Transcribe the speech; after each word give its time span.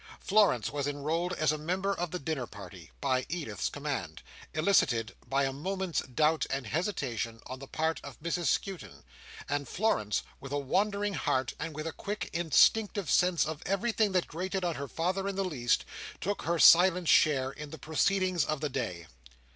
Florence 0.19 0.71
was 0.71 0.87
enrolled 0.87 1.31
as 1.33 1.51
a 1.51 1.59
member 1.59 1.93
of 1.93 2.09
the 2.09 2.17
dinner 2.17 2.47
party, 2.47 2.89
by 3.01 3.23
Edith's 3.29 3.69
command—elicited 3.69 5.13
by 5.29 5.43
a 5.43 5.53
moment's 5.53 5.99
doubt 5.99 6.47
and 6.49 6.65
hesitation 6.65 7.39
on 7.45 7.59
the 7.59 7.67
part 7.67 8.01
of 8.03 8.19
Mrs 8.19 8.47
Skewton; 8.47 9.03
and 9.47 9.67
Florence, 9.67 10.23
with 10.39 10.51
a 10.51 10.57
wondering 10.57 11.13
heart, 11.13 11.53
and 11.59 11.75
with 11.75 11.85
a 11.85 11.91
quick 11.93 12.31
instinctive 12.33 13.11
sense 13.11 13.45
of 13.45 13.61
everything 13.67 14.11
that 14.13 14.25
grated 14.25 14.65
on 14.65 14.73
her 14.73 14.87
father 14.87 15.27
in 15.27 15.35
the 15.35 15.45
least, 15.45 15.85
took 16.19 16.41
her 16.45 16.57
silent 16.57 17.07
share 17.07 17.51
in 17.51 17.69
the 17.69 17.77
proceedings 17.77 18.43
of 18.43 18.59
the 18.59 18.69
day. 18.69 19.05